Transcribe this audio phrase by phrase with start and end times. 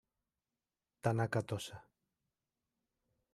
[1.03, 1.77] Tanaka Tosa